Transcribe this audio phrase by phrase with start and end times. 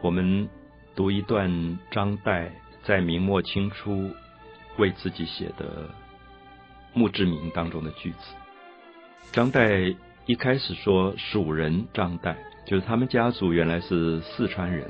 [0.00, 0.48] 我们
[0.94, 2.48] 读一段张岱
[2.84, 4.10] 在明末清初
[4.78, 5.88] 为自己写的
[6.92, 8.18] 墓志铭当中的句子。
[9.32, 14.88] 张岱一开始说蜀人张岱，就是他们家族原来是四川人，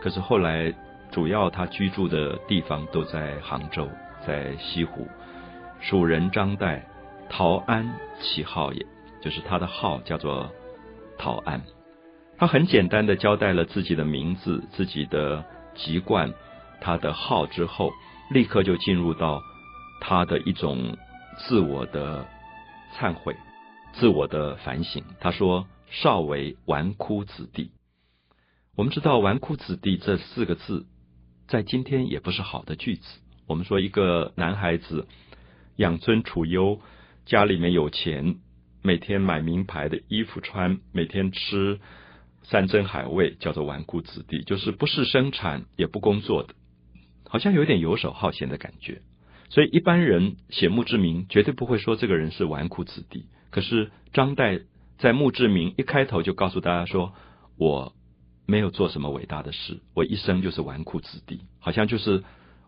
[0.00, 0.72] 可是后来
[1.10, 3.88] 主要他居住的地方都在杭州，
[4.26, 5.06] 在西湖。
[5.80, 6.80] 蜀人张岱，
[7.28, 8.86] 陶安其号也，
[9.20, 10.50] 就是他的号叫做
[11.18, 11.60] 陶安。
[12.38, 15.44] 他很简单的交代了自己的名字、自己的
[15.74, 16.34] 籍贯、
[16.80, 17.92] 他的号之后，
[18.30, 19.40] 立刻就进入到
[20.00, 20.98] 他的一种
[21.38, 22.26] 自我的
[22.94, 23.34] 忏悔、
[23.94, 25.02] 自我的反省。
[25.18, 27.70] 他说：“少为纨绔子弟。”
[28.76, 30.84] 我们知道“纨绔子弟”这四个字，
[31.48, 33.20] 在今天也不是好的句子。
[33.46, 35.06] 我们说一个男孩子
[35.76, 36.82] 养尊处优，
[37.24, 38.36] 家里面有钱，
[38.82, 41.80] 每天买名牌的衣服穿，每天吃。
[42.48, 46.54] 山珍海味叫做纨绔子弟，就是不是生产也不工作的，
[47.28, 49.02] 好像有点游手好闲的感觉。
[49.48, 53.26] 所以一般人写墓志铭绝对不会说这个人是纨绔子弟。
[53.50, 54.64] 可是张岱
[54.98, 57.14] 在墓志铭一开头就告诉大家说
[57.58, 57.94] ：“我
[58.46, 62.22] 没有做什么伟大的事，我一生就是纨绔子弟，好像就是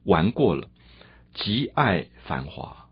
[0.04, 0.68] 玩过了，
[1.34, 2.86] 极爱繁华。”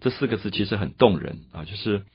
[0.00, 2.06] 这四个字其实很动人啊，就是。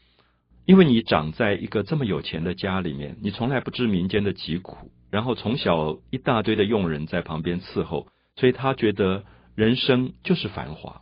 [0.66, 9.24] 因为你长在一个这么有钱的家里面，你从来不知民间的疾苦，然后从小一大堆的佣人在旁边伺候，所以他觉得
[9.56, 11.02] 人生就是繁华，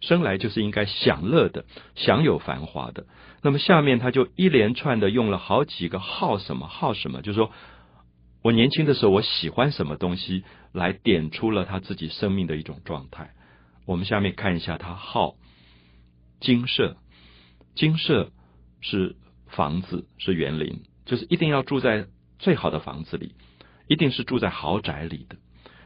[0.00, 1.64] 生来就是应该享乐的，
[1.94, 3.06] 享有繁华的。
[3.42, 7.50] 那么下面他就一连串的用了好几个好什么好什么，就是说
[8.42, 13.30] 我年轻的时候我喜欢什么东西，来点出了他自己生命的一种状态。
[13.86, 15.36] 我们下面看一下他好
[16.40, 16.98] 金色，
[17.74, 18.30] 金舍。
[18.80, 22.06] 是房子，是园林，就是一定要住在
[22.38, 23.34] 最好的房子里，
[23.88, 25.36] 一定是住在豪宅里的。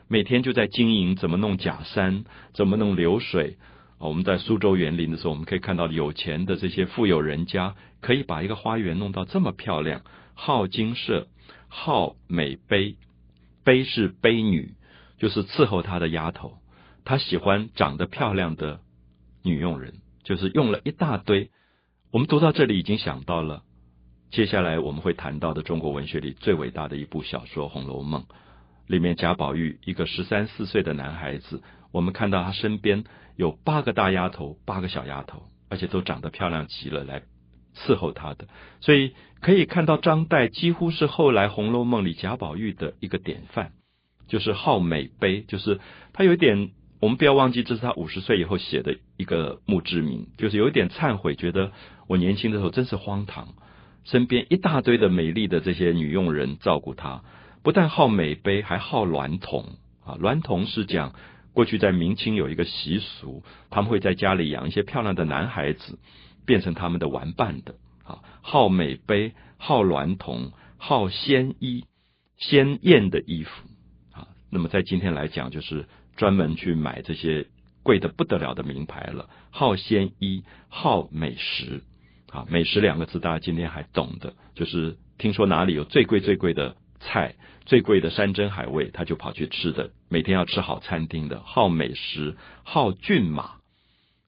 [0.09, 3.57] 每天就在经营怎么弄假山，怎么弄流水。
[3.99, 10.03] 我们在苏州园林的时候，我们可以看到有钱的这些富有人家，可以把一个花园弄到这么漂亮。
[10.35, 11.29] 好金舍，
[11.69, 12.97] 好美卑，
[13.65, 14.75] 卑是卑女，
[15.19, 16.59] 就是伺候他的丫头。
[17.05, 18.81] 他喜欢长得漂亮的
[19.45, 19.95] 女佣人，
[20.25, 21.51] 就是用了一大堆。
[22.13, 23.63] 我们读到这里，已经想到了
[24.31, 28.21] 接下来我们会谈到的中国文学里最伟大的一部小说《红楼梦》
[28.87, 33.05] 里面，贾宝玉一个十三四岁的男孩子，我们看到他身边
[33.37, 37.23] 有八个大丫头，八个小丫头，而且都长得漂亮极了，来
[37.75, 38.47] 伺候他的。
[38.83, 43.73] 所以可以看到，张岱几乎是后来《红楼梦》里贾宝玉的一个典范，
[44.29, 45.81] 就是好美悲，就是
[46.13, 46.73] 他有点。
[47.03, 51.73] 我们不要忘记，这是他五十岁以后写的一个墓志铭，就是有一点忏悔，觉得
[52.07, 53.55] 我年轻的时候真是荒唐，
[54.05, 57.25] 身边一大堆的美丽的这些女佣人照顾他，
[57.65, 59.65] 不但好美杯，还好娈童
[60.05, 60.15] 啊。
[60.21, 61.13] 娈童是讲
[61.53, 65.99] 过去在明清有一个习俗，他们会在家里养一些漂亮的男孩子，
[66.47, 67.75] 变成他们的玩伴的
[68.05, 68.21] 啊。
[68.43, 71.85] 好美杯，好娈童，好鲜衣，
[72.39, 73.51] 鲜艳的衣服
[74.13, 74.29] 啊。
[74.51, 75.89] 那么在今天来讲，就是。
[76.17, 77.47] 专门去买这些
[77.83, 81.83] 贵的不得了的名牌了，好鲜衣，好美食
[82.31, 82.47] 啊！
[82.49, 87.35] 美食两个字，大家今天还懂的，就是听说哪里有最贵最贵的菜，
[87.65, 93.53] 最贵的山珍海味，他就跑去吃的，每天要吃好餐厅的，好美食，好骏马。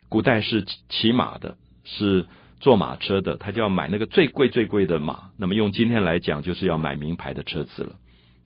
[0.08, 2.26] 古代是骑马的，是
[2.60, 5.30] 坐马车的，他就要买那个最贵最贵的马。
[5.36, 7.96] 那么用今天来讲，就是要买名牌的车子了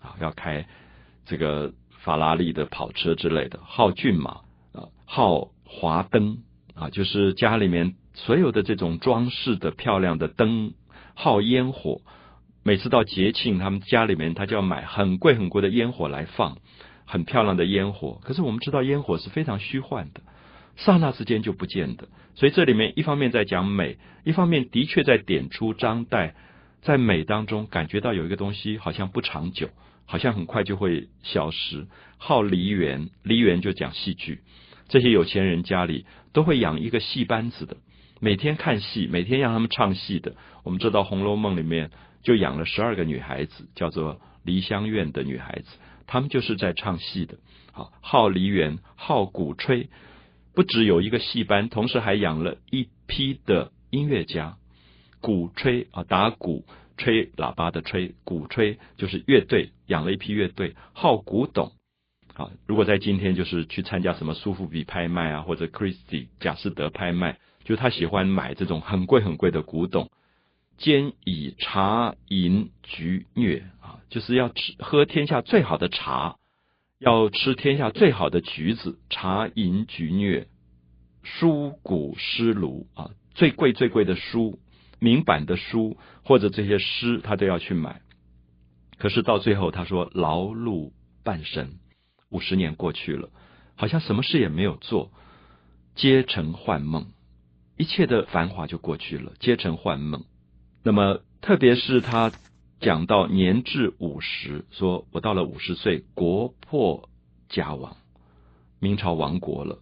[0.02, 0.66] 啊，要开
[1.24, 1.72] 这个。
[1.98, 4.40] 法拉利的跑车之类的，好骏马
[4.72, 6.38] 啊，好华灯
[6.74, 10.72] 啊，就是家里面所有的这种装饰的漂亮的灯，
[11.14, 12.00] 好烟火。
[12.64, 16.58] 每次到节庆，他们家里面他就要买很贵很贵的烟火来放，
[17.06, 18.20] 很漂亮的烟火。
[18.22, 20.20] 可是我们知道烟火是非常虚幻的，
[20.76, 22.08] 刹那之间就不见的。
[22.34, 26.32] 所以这里面一方面在讲美，一方面的确在点出张岱
[26.82, 29.70] 在美当中感觉到有一个东西好像不长久。
[30.08, 31.86] 好像很快就会消失。
[32.16, 34.40] 好梨园，梨园就讲戏剧。
[34.88, 37.76] 这些有钱人家里都会养一个戏班子的，
[38.20, 40.34] 每天看戏，每天让他们唱戏的。
[40.64, 41.90] 我们知道《红楼梦》里面
[42.22, 45.76] 就养了十二个女孩子，叫做梨香院的女孩子，
[46.06, 47.36] 他们就是在唱戏的。
[47.70, 49.90] 好，好梨园，好鼓吹，
[50.54, 54.56] 不只有一个戏班，同时还养了一批的音乐家，
[55.20, 56.64] 鼓吹啊，打鼓。
[56.98, 61.72] 吹喇叭的吹，鼓吹就是乐队，养了一批乐队，好古董。
[62.34, 70.10] 啊，如果在今天就是去参加什么苏富比拍卖啊，或者 Christie 贾士德拍卖，就他喜欢买这种很贵很贵的古董。
[70.76, 76.36] 兼以茶饮菊虐啊，就是要吃喝天下最好的茶，
[77.00, 80.46] 要吃天下最好的橘子，茶饮菊虐，
[81.24, 84.60] 书古诗庐啊，最贵最贵的书，
[84.98, 88.02] 明版的书或者这些诗，他都要去买。
[88.98, 90.92] 可是到最后，他说劳碌
[91.22, 91.78] 半生，
[92.30, 93.30] 五十年过去了，
[93.76, 95.12] 好像什么事也没有做，
[95.94, 97.06] 皆成幻梦，
[97.76, 100.24] 一切的繁华就过去了，皆成幻梦。
[100.82, 102.32] 那么，特别是他
[102.80, 107.08] 讲到年至五十，说我到了五十岁，国破
[107.48, 107.96] 家亡，
[108.80, 109.78] 明朝亡国了，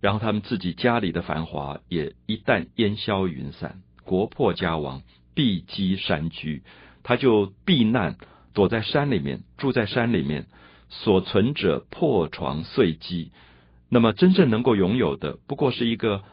[0.00, 5.02] 然后他们自己家里的繁华也一旦烟消云散，国破家亡，
[5.34, 6.62] 避积山居，
[7.04, 8.16] 他就避难，
[8.54, 10.46] 躲在山里面，住在山里面，
[10.88, 13.30] 所存者破床碎机，
[13.88, 16.24] 那么真正能够拥有的，不过是一个。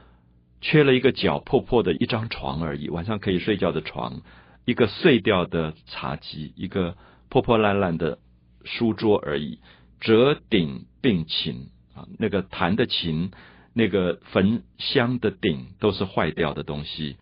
[0.61, 4.21] 缺了一个角，破破的一张床而已，晚上可以睡觉的床，
[4.63, 6.95] 一个碎掉的茶几，一个
[7.29, 8.17] 破破烂烂的
[8.63, 9.59] 书桌而已。
[9.99, 13.29] 折顶并琴啊，那个弹的琴，
[13.73, 17.17] 那个焚香的鼎都是坏掉的东西。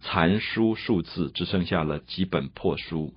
[0.00, 3.14] 残书数字，只剩下了几本破书，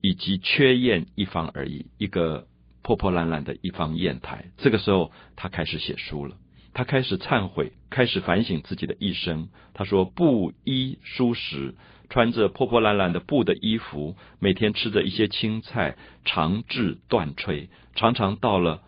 [0.00, 2.46] 以及缺砚一方而已，一个
[2.82, 4.50] 破破烂烂的一方砚台。
[4.56, 6.36] 这个时候，他开始写书了。
[6.72, 9.48] 他开始忏悔，开始反省自己的一生。
[9.74, 11.76] 他说：“布衣舒适，
[12.10, 18.82] 穿着破破烂烂的布的衣服，每天吃着一些青菜，长治断炊，常常到了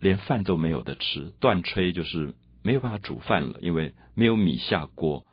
[0.00, 1.32] 连饭都没有的吃。
[1.38, 2.34] 断炊就是
[2.64, 5.24] 没有办法煮饭了，因为没有米下锅。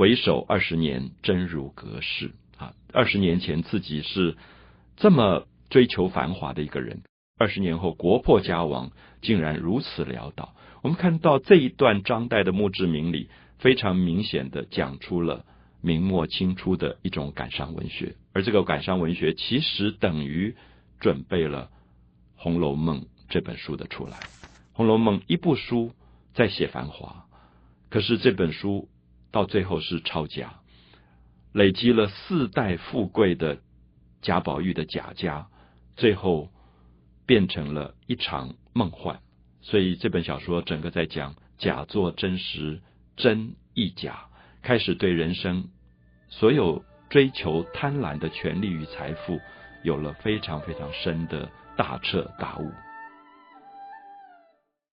[0.00, 2.72] 回首二十年，真如隔世啊！
[2.90, 4.38] 二十年前自己是
[4.96, 7.02] 这么追求繁华的一个人，
[7.36, 15.44] 二十年后国破家亡，竟然如此潦倒。”我们看到这一段张岱的墓志铭里，非常明显的讲出了
[15.82, 20.56] 明末清初的一种感伤文学，而这个感伤文学其实等于
[20.98, 21.64] 准备了
[22.36, 24.16] 《红楼梦》这本书的出来。
[24.72, 25.92] 《红楼梦》一部书
[26.32, 27.26] 在写繁华，
[27.90, 28.88] 可是这本书
[29.30, 30.54] 到最后是抄家，
[31.52, 33.58] 累积了四代富贵的
[34.22, 35.48] 贾宝玉的贾家，
[35.96, 36.48] 最后
[37.26, 39.20] 变成了一场梦幻。
[39.62, 42.80] 所以这本小说整个在讲假作真实，
[43.16, 44.26] 真亦假，
[44.62, 45.68] 开始对人生
[46.28, 49.40] 所有追求贪婪的权利与财富
[49.84, 52.72] 有了非常非常深的大彻大悟。